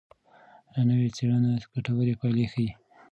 [0.89, 2.69] نوې څېړنه ګټورې پایلې ښيي.